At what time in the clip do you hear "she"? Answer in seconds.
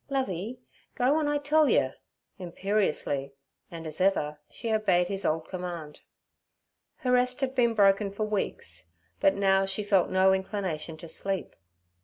4.49-4.73, 9.67-9.83